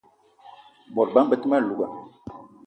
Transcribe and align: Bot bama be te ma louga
Bot 0.95 1.09
bama 1.13 1.29
be 1.29 1.35
te 1.41 1.47
ma 1.49 1.57
louga 1.65 1.87